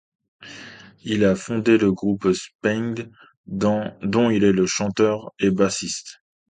[1.03, 2.95] Il a fondé le groupe Spain
[3.45, 3.93] dont
[4.31, 6.23] il est chanteur et bassiste.